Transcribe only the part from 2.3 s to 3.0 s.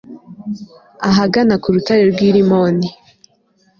rimoni